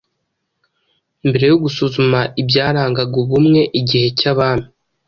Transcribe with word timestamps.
Mbere 1.27 1.45
yo 1.51 1.57
gusuzuma 1.63 2.19
ibyarangaga 2.41 3.15
ubumwe 3.23 3.61
igihe 3.79 4.07
cy'abami 4.19 4.67